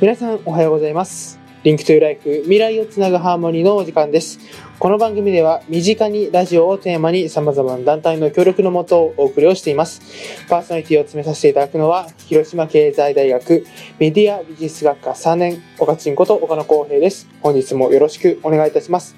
[0.00, 1.38] 皆さんおはようございます。
[1.62, 4.40] Link to Life 未来をつなぐハーモニーのお時間です。
[4.80, 10.02] この番組では身近にラジオをテーマに様々な団体の協力のもとお送りをしています。
[10.48, 13.64] パーソナリティを務めさせていただくのは広島経済大学
[14.00, 17.28] メディアビジネス学科3年岡ちんこと岡野光平です。
[17.40, 19.14] 本日もよろしくお願いいたします。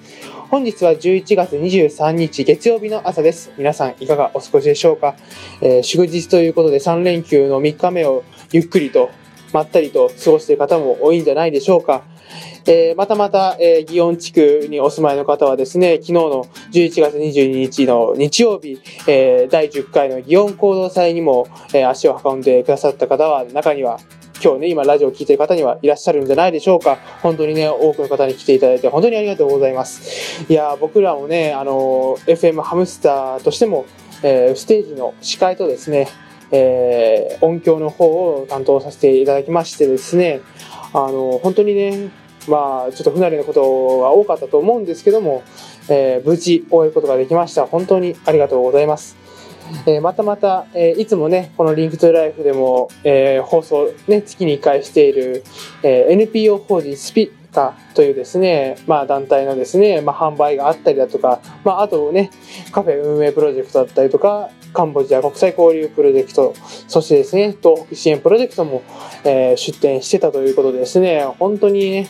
[0.50, 3.50] 本日は11月23日月曜日の朝です。
[3.56, 5.16] 皆さんいかがお過ごしでしょうか、
[5.62, 9.10] えー祝日ということで3連休の3日目をゆっくりと
[9.52, 12.04] まったりと過ごしている方も多いんじゃないでしょうか。
[12.68, 24.00] えーまたまた、えー、祇園地区にお住まいの方はですね、昨日の11月22日の日曜日、えー第10回の祇園行動祭にも、えー足を運んでくださった方は、中には、
[24.42, 26.98] 今日ね、今ラジオを聞いている方にはいらっしゃるんじゃないでしょうか。
[27.22, 30.44] 本当にね、多くの方に来ていただいて、本当にありがとうございます。
[30.48, 33.86] いや、僕らもね、あのー FM ハムスターとしても、
[34.22, 36.08] えステージの司会とですね、
[36.50, 40.40] えー音響の方を担当させていただきましてですね、
[40.92, 42.08] あの、本当にね、
[42.48, 43.60] まあ、ちょっと不慣れなこと
[44.00, 45.42] が多かったと思うんですけども、
[45.88, 47.66] えー無事終えることができました。
[47.66, 49.16] 本当にありがとうございます。
[49.86, 55.42] えーまたまた、えーいつもね、このリンクトゥライフでも、えー放送ね、月に1回している、
[55.82, 62.30] えー NPO 法人スピカというですね、まあ団体のですね、まあ販売があったりだとか、まああとね、
[62.70, 66.54] カフェ運営プロジェクトだったりとか、カンボジア国際交流プロジェクト、
[66.86, 68.82] そしてですね、東北支援プロジェクトも、
[69.24, 72.08] えー出展してたということでですね、本当にね、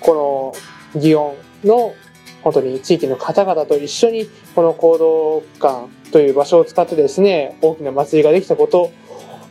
[0.00, 0.54] こ
[0.94, 1.94] の祇園の
[2.42, 8.92] 本当に地域の方々と一緒にこの行動館という場所を使ってですね、大きな祭りができたこと、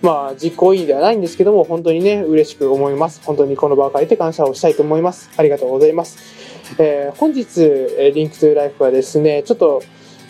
[0.02, 3.22] まあ実行委員ではないんですけども、本当にね、嬉しく思います。
[3.24, 5.30] 本当にこの場を借りて感謝をしたいと思います。
[5.38, 6.18] ありがとうございます。
[6.78, 7.62] えー本日、
[7.98, 9.82] え Link to Life はですね、ちょっと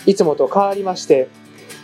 [0.05, 1.27] いつもと変わりまして、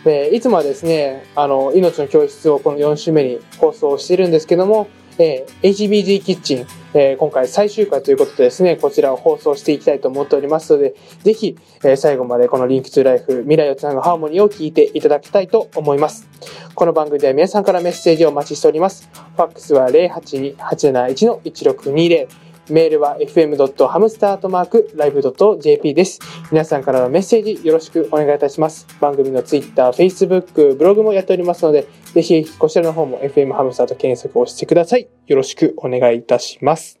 [0.04, 16.28] えーいつもはですね、あの、命の教室をこの4週目に放送しているんですけども、えー HBG キッチン、えー今回最終回ということでですね、こちらを放送していきたいと思っておりますので、ぜひ、えー最後までこの Link to Life 未来をつなぐハーモニーを聞いていただきたいと思います。
[16.74, 19.08] この番組では皆さんからメッセージをお待ちしております。
[19.36, 22.28] ファックスは082-871-1620。
[22.70, 26.20] メールは fm.hamster.live.jp です。
[26.50, 28.86] 皆さんからのメッセージよろしくお願いいたします。
[29.00, 35.08] 番組の Twitter、Facebook、ブログもやっておりますので、ぜひこちらの方も FM ハムスターと検索をしてください。
[35.26, 36.98] よろしくお願いいたします。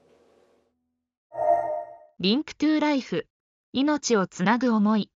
[2.20, 3.26] リンクトゥライフ
[3.72, 5.10] 命をつなぐ思い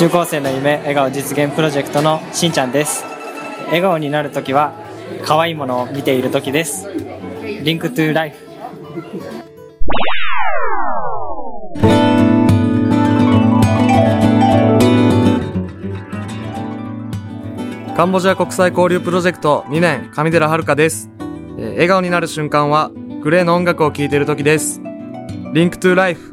[0.00, 3.04] 中高生の夢笑顔実現プロジェクトのしんちゃんです。
[3.66, 4.72] 笑顔になるときは
[5.26, 6.88] 可愛いものを見ているときです。
[7.62, 8.36] リンクトゥライフ。
[17.94, 21.10] カンボジア国際交流プロジェクト2年上寺遥です、
[21.58, 22.90] 笑顔になる瞬間は
[23.22, 24.80] グレーの音楽を聴いている時です。
[25.52, 26.30] リンクトゥライフ。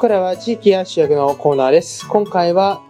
[0.00, 2.08] からは地域や主役のコーナーです。
[2.08, 2.80] 今回は、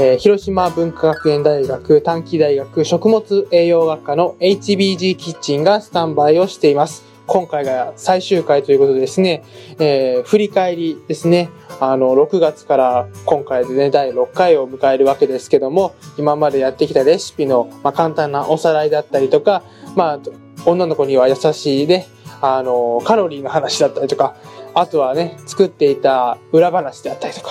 [0.00, 7.04] えー広島文化学園大学短期大学食物栄養学科の HBG キッチンがスタンバイをしています。
[7.28, 9.44] 今回が最終回ということでですね、
[9.78, 11.50] えー振り返りですね。
[11.78, 19.62] あの、6月から今回でね、第6回を迎えるわけですけども、今までやってきたレシピの、まあ、簡単なおさらいだったりとか、
[19.94, 20.20] まあ、
[20.66, 22.08] 女の子には優しいね、
[22.42, 24.34] あの、カロリーの話だったりとか、
[24.74, 27.50] あとはね、作っていた裏話であったりとか、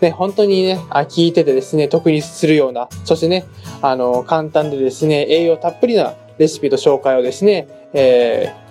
[0.00, 3.44] ね、本当にね、あ聞いててですね、得にするような、そしてね、
[3.82, 8.68] あの、簡単でですね、栄養たっぷりなレシピと紹介をですね、えー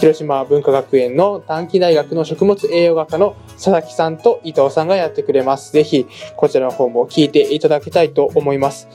[0.00, 5.74] 広島文化学園の短期大学の食物栄養学科の佐々木さんと伊藤さんがやってくれます。
[5.74, 6.06] ぜひ、
[6.36, 8.88] こちらの方も聞いていただきたいと思います。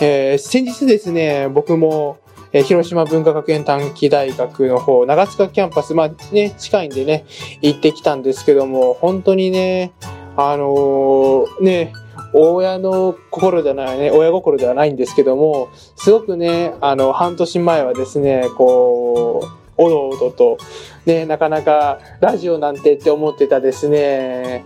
[0.00, 2.18] えー先日ですね、僕も、
[2.52, 7.24] えー広島文化学園短期大学の方、長塚キャンパス、まあね、近いんでね、
[7.62, 9.92] 行ってきたんですけども、本当にね、
[10.36, 11.92] あのーね、
[12.34, 20.58] 親の心じゃないね、親心ではないんですけども、すごくね、あの、半年前はですね、こう、おどおどと、
[21.06, 24.64] ね、なかなかラジオなんてって思ってたですね、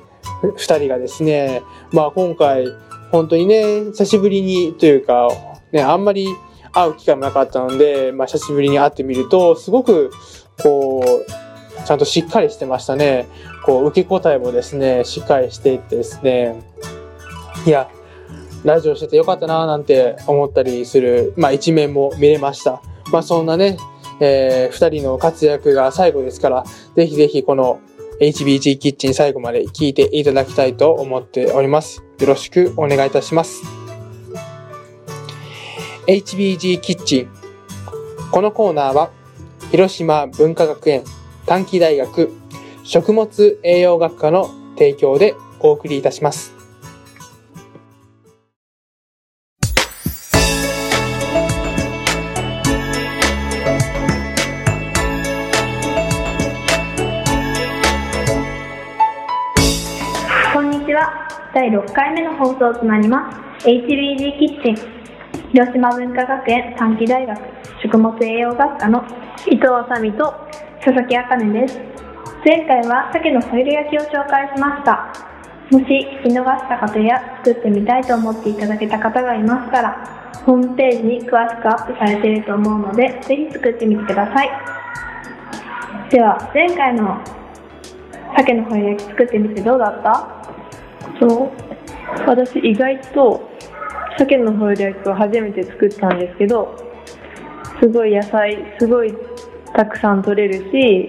[0.56, 1.62] 二人がですね、
[1.92, 2.66] まあ今回、
[3.12, 5.28] 本当にね、久しぶりにというか、
[5.72, 6.28] ね、あんまり
[6.76, 10.10] 会う機会もなかったので、まあ久しぶりに会ってみると、すごく、
[10.62, 13.26] こう、ちゃんとしっかりしてましたね。
[13.64, 16.62] こう、受け答えもですね、しっかりしていてですね。
[17.66, 17.88] いや、
[18.64, 22.82] ラジオしててよかったなーなんて思ったりする、まあ、一面も見れました。
[23.12, 23.78] まあ、そんなね、
[24.20, 26.64] えー、二人の活躍が最後ですから、
[26.94, 27.80] ぜひぜひこの
[28.20, 32.02] HBG キッチン最後まで聞いていただきたいと思っております。
[32.18, 33.85] よろしくお願いいたします。
[36.06, 37.28] HBG キッチン。
[38.30, 39.10] このコーナーは、
[39.72, 41.02] 広島文化学園
[41.46, 42.32] 短期大学
[42.84, 44.48] 食物栄養学科の
[44.78, 46.54] 提供でお送りいたします。
[60.54, 61.50] こんにちは。
[61.52, 63.66] 第6回目の放送となります。
[63.66, 65.05] HBG キッチン。
[65.52, 67.38] 広島文化学園短期大学
[67.82, 69.04] 食物栄養学科の
[69.46, 70.34] 伊藤あさみと
[70.84, 71.80] 佐々木あかねです。
[72.44, 75.12] 前回は鮭のホイル焼きを紹介しました。
[75.70, 84.50] もし聞き逃した方や作ってみたいと思っていただけた方がいましたら、ホームページに詳しくアップされていると思うので、ぜひ作ってみてください。
[86.10, 87.20] では、前回の
[88.36, 90.26] 鮭のホイル焼き作ってみてどうだった？
[91.18, 91.50] そう
[92.26, 93.55] 私意外と
[94.18, 96.76] 鮭のホイル焼きを初めて作ったんですけど
[97.80, 99.14] すごい野菜すごい
[99.74, 101.08] たくさん取れるし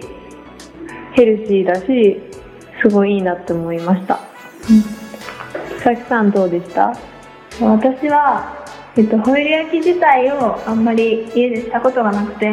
[1.13, 2.21] ヘルシーだし
[2.81, 4.19] すごいいいなって思いました。
[5.75, 6.93] 佐々木さんどうでした？
[7.61, 8.65] 私は、
[8.95, 12.51] えっと、ホイル焼き自体をあんまり家でしたことがなくて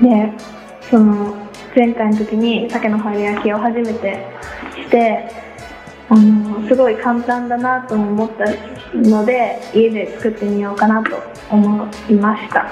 [0.00, 0.32] で
[0.88, 1.34] その
[1.74, 4.26] 前回の時に鮭のホイル焼きを初めて
[4.76, 5.28] して
[6.12, 8.44] あのすごい簡単だなと思った
[8.94, 11.16] ので家で作ってみようかなと
[11.50, 12.66] 思いました。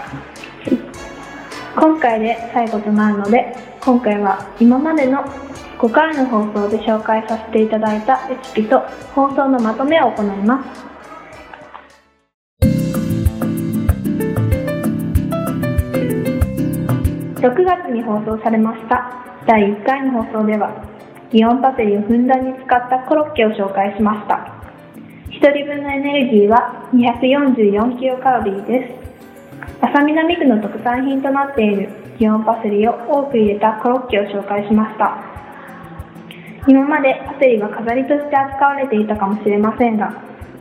[1.74, 5.24] 今回で最後となるので今回は今までの
[5.78, 8.80] 5回の放送で紹介させていただいたレシピと
[9.14, 10.90] 放送のまとめを行います。
[17.40, 19.10] 6月に放送されました。
[19.46, 20.89] 第1回の放送では
[21.32, 24.60] ギオンパセリをふんだんに使ったコロッケを紹介しました。
[25.30, 29.10] 1人分のエネルギーは244キロカロリーです。
[29.80, 31.88] 浅見並区の特産品となっている
[32.18, 35.16] ギオンパセリを多く入れたコロッケを紹介しました。
[36.66, 40.12] 今までパセリは飾りとして扱われていたかもしれませんが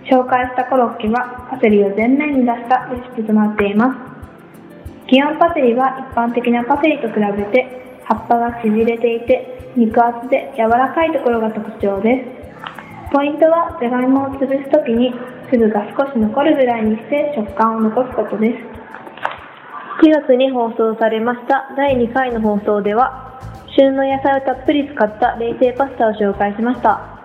[0.06, 5.12] 紹介したコロッケはパセリを前面に出したレシピとなっています。
[5.12, 13.14] ギオンパセリは一般的なパセリと比べて葉っぱが縮れていて肉厚で柔らかいところが特徴です。
[13.14, 15.14] ポイントはじゃがいもを潰すときに
[15.50, 18.80] 粒が少し残るぐらいにして食感を残すことです。
[20.02, 23.40] 7月に放送されました第2回の放送では
[23.78, 27.20] 旬の野菜をたっぷり使った冷製パスタを紹介しました。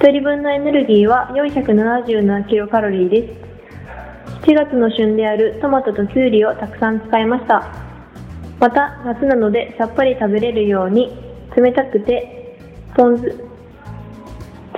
[0.00, 3.46] 1人分のエネルギーは477キロカロリーです。
[4.46, 7.66] 7月の旬であるトマトとキュウリをたくさん使いました。
[8.60, 11.25] また夏なのでさっぱり食べれるように
[11.56, 12.58] 冷たくて
[12.94, 13.44] ポン酢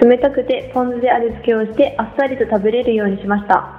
[0.01, 3.75] 冷たくてポン酢で味付けをしてあっさりと食べれるようにしました。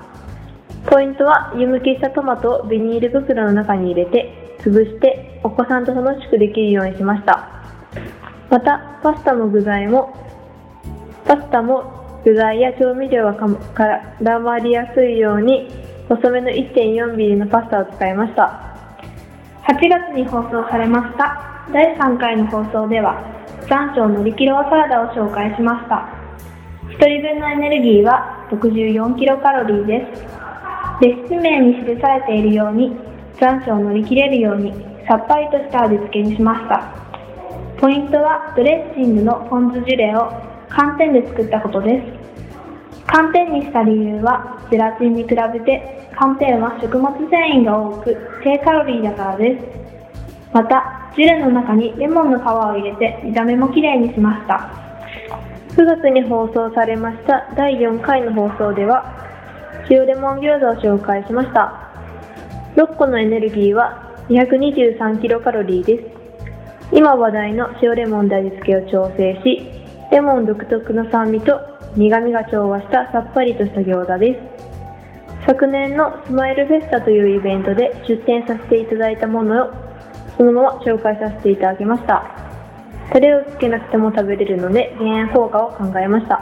[0.85, 7.49] ポイントは湯むきしたトマトをビニール袋の中に入れて潰してお子さんと楽しくできるようにしました。
[8.49, 10.13] またパスタの具材も
[11.25, 15.69] パスタも具材や調味料が絡まりやすいように
[16.09, 18.69] 細めの 1.4mm のパスタを使いました。
[19.67, 23.21] 8月に放送されました第3回の放送では
[23.69, 26.09] 残暑のりきろうサラダを紹介しました。
[26.89, 30.23] 1人分のエネルギーは64キロカロリーです。
[30.99, 32.97] レシピ名に記されているように
[33.39, 34.73] 残暑を乗り切れるように
[35.07, 36.81] さっぱりとした味付けにしました。
[37.77, 40.31] ポイントはドレッシングのポン酢ジュレを
[40.69, 43.05] 寒天で作ったことです。
[43.05, 49.65] 寒天にした理由はゼラチンに比べて寒天は食物繊維が多く低カロリーだからです。
[50.51, 54.69] またジュレの中にレモンの皮を入れて見た目もきれいにしました。
[55.75, 59.15] 9月に放送されました第4回の放送では
[59.89, 61.89] 塩レモン餃子を紹介しました。
[62.75, 66.95] 6個のエネルギーは223キロカロリーです。
[66.95, 69.61] 今話題の塩レモンで味付けを調整し
[70.11, 71.59] レモン独特の酸味と
[71.95, 75.45] 苦味が調和したさっぱりとした餃子です。
[75.47, 79.88] 昨年のスマイルフェスタというイベントで出展させていただいたものを
[80.39, 82.23] そのまま紹介させていただきました。
[83.11, 86.39] タレをつけなくても食べれるので減塩効果を考えました。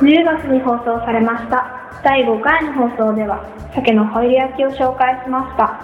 [0.00, 2.00] 10月に放送されました。
[2.02, 5.80] 第5回の放送では鮭のホイル焼きを紹介しました。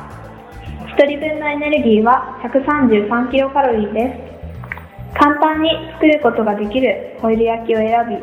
[0.97, 4.33] 1人分のエネルギーは133キロカロリーで
[5.13, 5.19] す。
[5.21, 8.17] 簡単に作ることができるホイル焼きを選び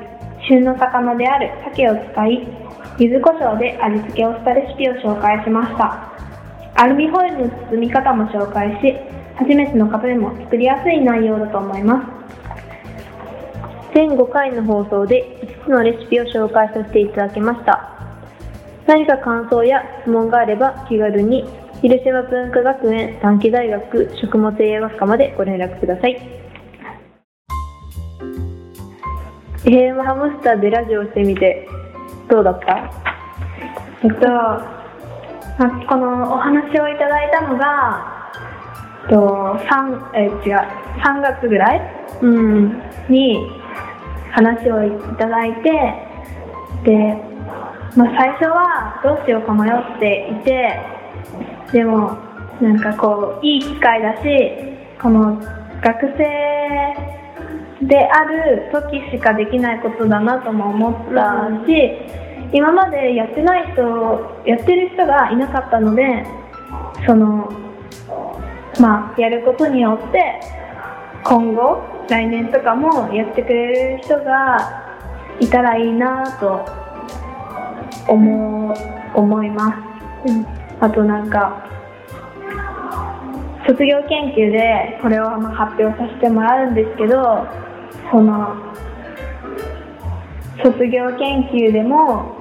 [0.47, 2.47] 旬の魚である鮭を使い
[2.97, 6.14] 柚子胡椒で味付けをしたレシピを紹介しました。
[6.77, 8.95] アルミホイルの包み方も紹介し
[9.37, 12.07] 初めての方でも作りやすい内容だと思います。
[13.93, 17.91] 全5回の放送で5つのレシピを紹介させていただきました。
[18.85, 21.45] 何か感想や質問があれば気軽に
[21.81, 26.17] 広島文化学園短期大学食物栄養学科までご連絡ください。
[29.63, 31.67] FM ハムスターでラジオしてみて
[32.29, 32.91] どうだった？
[34.03, 34.27] えっと、
[35.57, 38.15] まこのお話をいただいたのが、
[39.09, 40.57] と、3, え違う
[41.01, 41.81] 3月ぐらい
[42.21, 43.37] うんに
[44.31, 45.71] 話をいただいて
[46.83, 47.15] で、
[47.95, 50.79] まあ、最初はどうしようか迷っていて
[51.71, 52.17] でも
[52.61, 54.27] なんかこういい機会だし
[55.01, 55.39] この
[55.81, 56.25] 学生
[57.85, 63.81] である時しかできないことだなとも思ったし、今までやってない人
[64.45, 66.25] やってる人がいなかったので
[67.05, 67.49] その
[68.79, 70.41] まあやることによって
[71.23, 74.85] 今後来年とかもやってくれる人が
[75.39, 76.65] いたらいいなと
[78.07, 79.71] 思う思いま
[80.25, 80.31] す、
[80.81, 81.65] あとなんか
[83.65, 87.47] 卒業研究でこれをまあ発表させてもらうんですけど
[88.11, 88.55] その
[90.63, 92.35] 卒業研究でも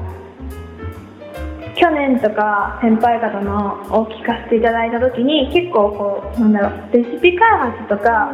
[1.77, 8.33] 去年とか先輩方のを聞かせていただいた時に結構こうなんだろうレシピ開発とか、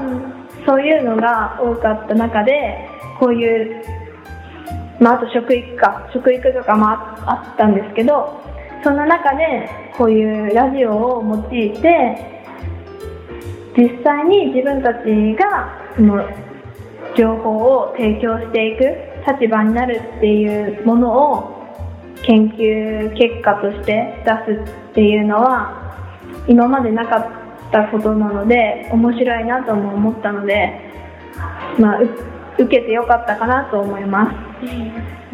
[0.66, 2.87] そういうのが多かった中で
[3.18, 3.82] こういう、
[5.00, 8.38] まあ、あと食育か食育とかもああったんですけど
[8.84, 12.40] そんな中でこういうラジオを用いて
[13.76, 16.28] 実際に自分たちがその
[17.16, 21.60] 情報を提供していく立場になるっていうものを
[22.22, 27.28] 研究結果として出すっていうのは今までなかっ
[27.72, 30.80] たことなので面白いなとも思ったので、
[31.78, 32.08] まあ、う
[32.58, 34.34] 受けてよかったかなと思います。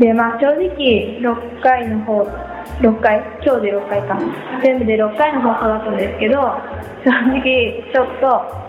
[0.00, 2.22] でまあ正直6回の方
[2.80, 3.20] 6回？
[3.42, 4.18] 今日で6回か。
[4.62, 6.40] 全部で6回の放送だったんですけど
[7.04, 8.66] 正直ちょっと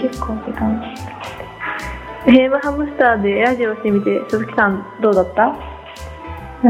[0.00, 0.82] 結構時間
[2.24, 5.42] FM ハムスターでラジオしてみて鈴木さんどうだった？
[5.48, 5.58] は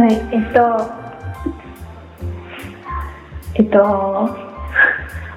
[0.09, 0.61] い、えっと、
[3.55, 3.81] えっと、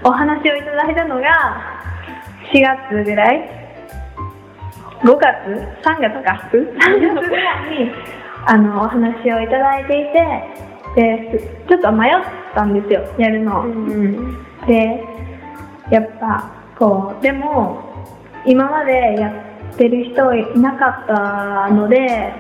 [0.04, 1.62] お話をいただいたのが
[2.52, 3.50] 4月ぐらい
[5.04, 5.24] ?5 月
[5.86, 7.92] ?3 月か ?3 月ぐらいに
[8.48, 10.18] あのお話をいただいていて、
[10.96, 12.12] で、ちょっと迷っ
[12.56, 13.64] たんですよ、やるの。
[14.68, 15.04] で、
[15.90, 17.82] やっぱ、こう、でも、
[18.46, 19.32] 今までや
[19.74, 22.34] ってる人いなかったので、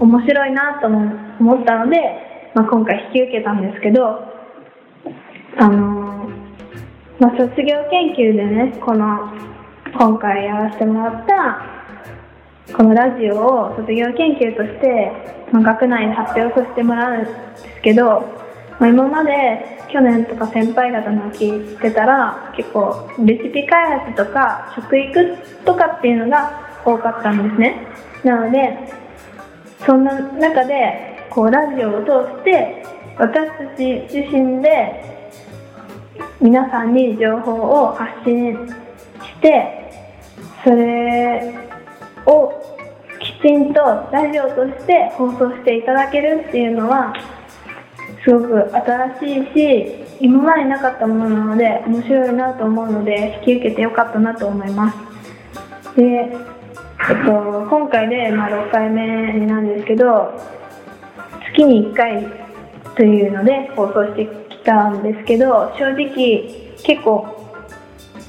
[0.00, 4.32] 面白いなと思ったので、まあ、今回引き受けたんですけど、
[5.58, 6.28] あの
[7.20, 9.30] まあ、卒業研究でね、この、
[9.96, 15.12] 今回やらせてもらった、このラジオを卒業研究として、
[15.52, 17.34] まあ、学内で発表させてもらうんです
[17.82, 18.41] けど、
[18.82, 27.86] まあ、今まで去年とか先輩方の聞いてたら結構レシピ開発とか食育とかっていうのが多かったんですね。
[28.24, 28.76] なので
[29.86, 32.84] そんな中でこうラジオを通して
[33.16, 35.30] 私たち自身で
[36.40, 39.92] 皆さんに情報を発信して
[40.64, 41.54] それ
[42.26, 42.52] を
[43.20, 47.14] きちんとラジオとして放送していただけるっていうのは
[48.24, 55.96] すごく新しいし今までなかったものなので面白いなと思うので引き受けてよかったなと思います。
[55.96, 60.32] で、えっと、今回で、まあ、6回目なんですけど
[61.52, 62.26] 月に1回
[62.96, 67.42] というので放送してきたんですけど正直結構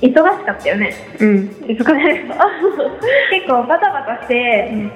[0.01, 0.93] 忙しかったよね。
[1.19, 1.29] うん。
[1.65, 2.49] 忙しかった。
[3.31, 4.89] 結構バタバタして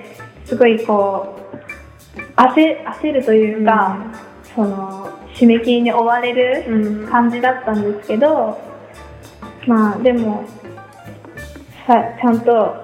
[0.44, 1.48] すごいこう
[2.36, 3.98] 焦焦るというか、
[4.58, 7.08] その締め切りに追われるうん。
[7.08, 8.58] 感じだったんですけど、
[9.68, 10.44] まあでも
[11.86, 12.76] さちゃんと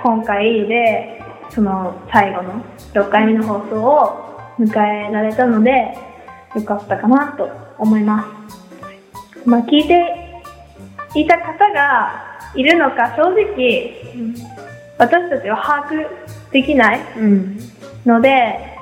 [0.00, 1.20] 今回で
[1.50, 5.98] その最後の6回目の放送を迎えられたので
[6.54, 8.24] よかったかなと思いま
[9.44, 9.48] す。
[9.48, 10.42] まあ、聞いて
[11.16, 13.96] いた方がいるのか正直
[14.98, 16.06] 私たちは把握
[16.52, 17.58] できないうん。
[18.06, 18.77] ので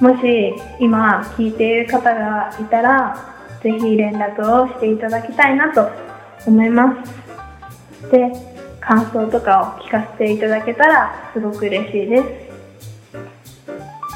[0.00, 5.88] もし今聞いている方がいたらぜひ連絡をしていただきたいなと
[6.46, 8.10] 思います。
[8.12, 8.30] で、
[8.80, 12.24] 感想とかを聞かせていただけたらすごく嬉しいです。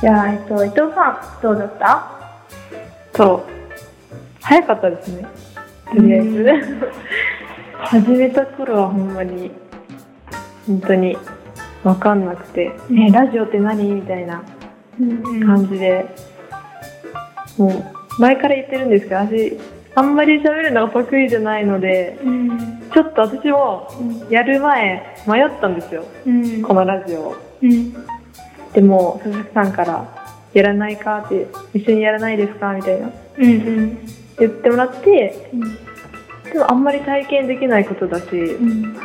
[0.01, 2.07] じゃあ、えっと、伊藤さん、どうだった？
[3.15, 3.43] そう。
[4.41, 5.27] 早かったですね。
[5.93, 6.47] とりあえず。
[7.85, 9.51] 始めた頃はほんまに、
[10.67, 11.19] 本当に
[11.83, 13.85] わかんなくて、え、ラジオって何？
[13.93, 14.43] みたいな
[15.47, 16.07] 感じで、
[17.59, 19.59] もう、前から言ってるんですけど、私、
[19.95, 22.83] あんまり喋るのが得意じゃないので、うん。
[22.93, 23.89] ちょっと私も
[24.31, 26.63] やる前迷ったんですよ、うん。
[26.63, 27.37] このラジオ。
[28.73, 30.23] でも、佐々木さんから、
[30.55, 33.11] やらないかって、一緒にやらないですかみたいな。
[33.39, 33.45] うん。
[33.45, 33.99] うん。
[34.39, 35.51] 言ってもらって、
[36.53, 38.97] でもあんまり体験できないことだし、うん。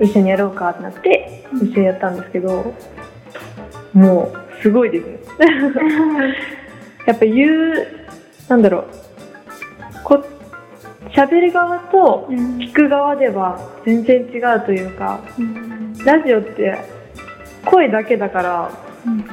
[0.00, 2.74] 一緒にやろうかってなって、一緒にやったんですけど、
[3.92, 5.18] もう、すごいですね。
[7.06, 7.86] やっぱ言う、
[8.48, 8.84] なんだろう、
[10.04, 10.24] こ、
[11.14, 12.58] 喋る側とうん。
[12.58, 15.94] 聞く側では全然違うというか、うん。
[16.04, 16.78] ラジオって
[17.64, 18.70] 声だけだから、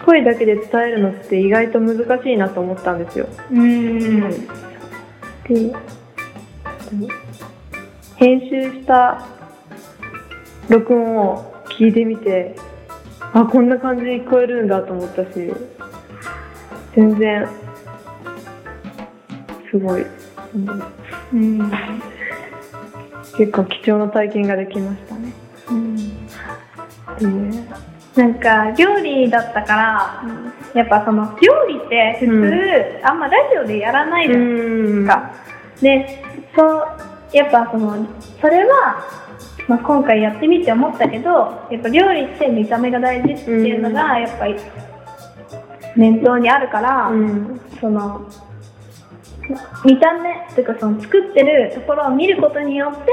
[0.06, 3.28] 声だけで伝えるのって意外と難しいなと思ったんですよ。
[3.52, 4.30] うん。
[4.30, 5.74] で、
[8.16, 9.26] 編集した
[10.68, 12.56] 録音を聞いてみて、
[13.34, 15.54] あ、こんな感じに聞こえるんだと思ったし、
[16.96, 17.48] 全然、
[19.70, 20.08] すごい、う
[21.34, 21.72] うん。
[23.38, 25.34] 結構貴重な体験ができましたね。
[27.20, 30.24] でなんか料理だったから、
[30.74, 32.36] やっぱその料理って普通、う
[33.06, 34.54] んあんまラジオでやらないじゃないう
[35.02, 35.32] んですか。
[35.82, 36.24] で、
[36.56, 36.88] そう、
[37.32, 38.06] やっぱその、
[38.42, 39.29] それは、
[39.70, 44.56] まあ、今回やってみて思ったけど、やっぱ料理って見た目が大事っていうのが、やっぱり
[45.96, 47.62] 念頭にあるから、うん。
[47.80, 48.28] その、
[49.86, 53.12] 見た目というかその作ってるところを見ることによって、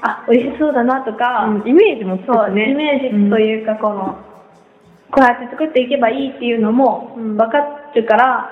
[0.00, 2.50] あ、美味しそうだなとか、うんイメージもつくそう。
[2.50, 4.16] イメージというか、この、
[5.10, 7.36] こうやって作っていけばいいっていうのもうん。
[7.36, 7.58] 分か
[7.94, 8.50] るから、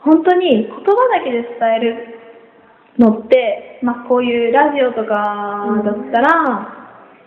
[0.00, 0.82] 本当に言葉
[1.16, 2.11] だけで伝える
[2.98, 6.82] のって、まあこういうラジオとかだったら、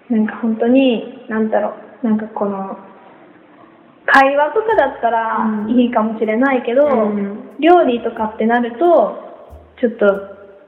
[0.10, 2.78] なんか本当に、なんだろう、なんかこの、
[4.06, 5.80] 会話とかだったらうん。
[5.80, 7.58] いいかもしれないけど、うん。
[7.60, 9.18] 料理とかってなると、
[9.82, 10.06] ちょっと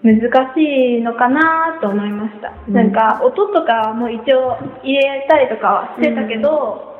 [0.01, 0.19] 難
[0.55, 2.51] しいのかなと思いました。
[2.67, 2.73] うん。
[2.73, 6.97] なんか音とかも一応入れたりとかはしてたけど、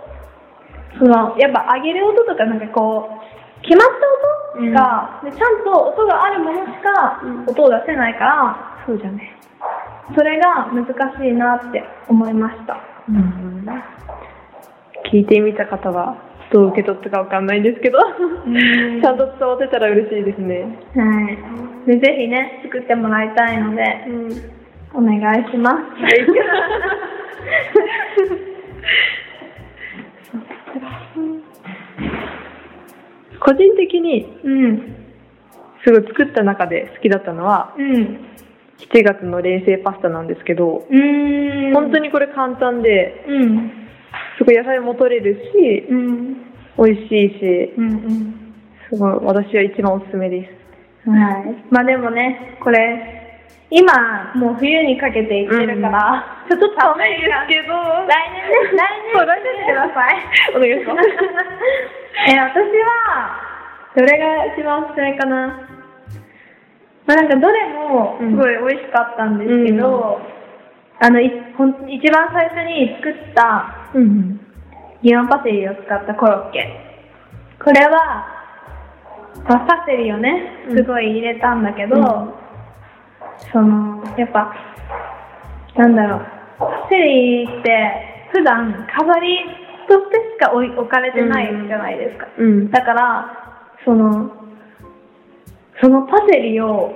[1.00, 9.38] そのやっぱ上げる音とかなんかこう、決まった音が、でちゃんと音があるものしか音を出せないから、そうじゃね。
[10.16, 10.90] それが難し
[11.28, 12.78] いなって思いました。
[15.12, 16.18] 聞いてみた方は
[16.52, 20.66] どう受け取ったかわかんないんですけど、 ちゃんと伝わってたら嬉しいですね。
[20.96, 21.04] は
[21.86, 21.88] い。
[21.88, 23.84] で、ぜひね、作ってもらいたいので、
[24.94, 25.78] お願いします。
[33.40, 34.96] 個人的にうん。
[35.86, 38.20] すごい作った中で好きだったのは、うん。
[38.94, 41.74] 7月の冷製パスタなんですけど、うーん。
[41.74, 43.72] 本当にこれ簡単で、うん。
[44.38, 46.34] すごい野菜も取れるし、うん。
[46.78, 48.54] 美味しいし、うんうん。
[48.90, 50.48] すごい私は一番おすすめで
[51.06, 51.10] す。
[51.10, 51.64] はい。
[51.72, 53.27] まあでもね、これ、
[53.70, 58.84] 今、もう冬にかけていってるから、ちょっと寒いですけど、来年ね、
[59.14, 60.56] 来年来てください。
[60.56, 61.10] お願いします
[62.32, 63.36] え、私は、
[63.96, 65.48] どれが一番おすすめかな？
[67.08, 70.20] まあなんかどれもすごい美味しかったんですけど、
[71.00, 74.40] あの、いほん一番最初に作ったうん。
[75.04, 76.70] ギオンパセリを使ったコロッケ。
[77.64, 78.26] これは、
[79.48, 82.47] まあパセリをね、すごい入れたんだけど、うん
[83.52, 84.54] その、やっぱ、
[85.76, 86.22] なんだろう、
[86.60, 89.40] パセリって普段飾り
[89.88, 92.28] としてしか置い置かれてないじゃないですか。
[92.38, 92.72] うん。
[92.72, 94.32] だから、その、
[95.82, 96.94] そのパセリを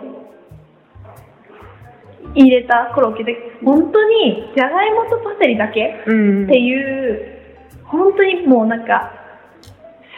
[2.35, 6.45] 入れたコロッケで、本当にじゃがいもとパセリだけうん。
[6.45, 7.41] っていう、
[7.85, 9.11] 本当にもうなんか、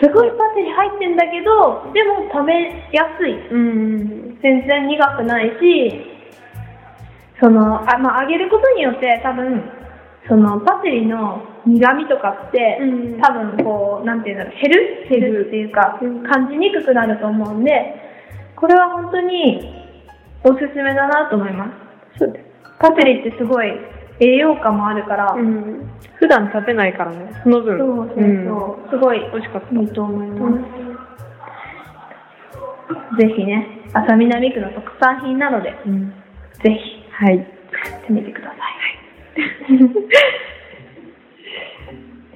[0.02, 2.54] すごいパセリ入ってんだけど、でも食べ
[2.92, 3.50] やすい。
[3.52, 4.40] うん。
[4.42, 6.13] 全然苦くないし、
[7.44, 9.62] その、あ、まあ、揚げることによって多分、
[10.30, 12.86] そのパセリの苦味とかって、う
[13.18, 17.96] ん多分こう、なんていうんだろう、減る減るっていうか、うん感じにくくなると思うんで、
[18.56, 19.60] これは本当に
[20.46, 21.68] おすすめだなと思いま
[22.16, 22.20] す。
[22.20, 22.46] そうです。
[22.80, 23.74] パセリってすごい
[24.22, 25.90] 栄養価もあるから、うん。
[26.16, 27.78] 普段食べないからね、その分。
[27.78, 29.76] そうそうそう、すごい美味しかった。
[29.76, 30.50] いいと思いま
[33.12, 33.18] す。
[33.20, 36.14] ぜひね、浅南区の特産品なので、うん。
[36.64, 37.46] ぜひはい。
[37.72, 38.60] 作ってみてください。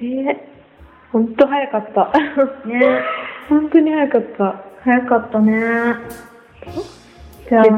[0.00, 0.36] えー、
[1.10, 2.12] ほんと早かった。
[2.68, 3.00] ね
[3.48, 4.62] 本当に早かった。
[4.84, 5.52] 早かったね。
[7.48, 7.70] じゃあ、う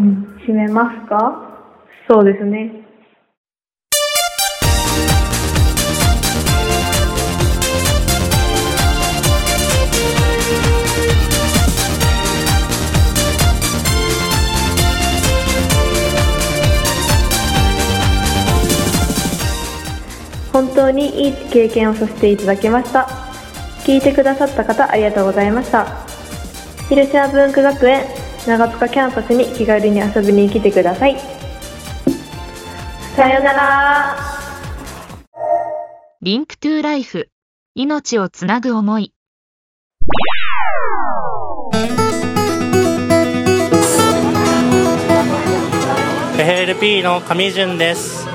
[0.00, 1.42] ん、締めますか？
[2.08, 2.87] そうですね。
[20.88, 23.02] 当にいい経験をさせていただきました。
[23.84, 25.86] 聞いてくださった方ありがとうございました。
[26.88, 28.06] 広島文化学園
[28.46, 31.16] 長塚キャンパスに気軽に遊びに来てください。
[33.16, 34.16] さようなら。
[36.22, 37.28] Link to Life。
[37.74, 39.12] 命をつなぐ思い。
[46.38, 48.26] FLP の上潤です、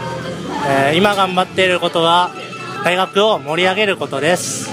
[0.66, 2.32] えー今頑張っていることは
[2.84, 4.72] 大学を盛り上げることです。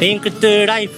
[0.00, 0.92] リンクトゥライフ。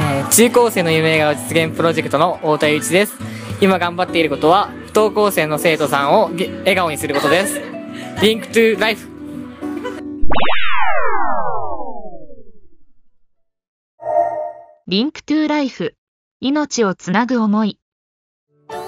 [0.00, 3.14] えー中高生の夢が実現プロジェクトの太田祐一です。
[3.60, 7.60] 今頑張っていることは不登校生の生徒さんを笑顔にすることです。
[8.20, 9.08] Link to Life。
[14.88, 15.96] Link to Life。
[16.38, 17.80] 命をつなぐ思い。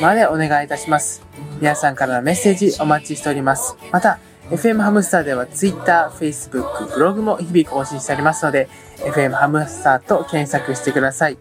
[0.00, 1.22] までお願いいたします。
[1.60, 3.76] 皆さんからのメッセージお待ちしております。
[3.92, 4.18] また、
[4.50, 11.38] FM ハムスターでは Twitter、Facebook、ブログも日々更新しておりますので、FM ハムスターと検索してください。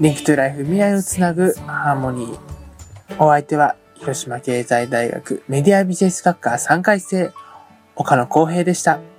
[0.00, 2.38] リンクトゥライフ未来をつなぐハーモニー。
[3.18, 7.32] お相手は、広島経済大学メディアビジネス学科3回生、
[7.96, 9.17] 岡野光平でした。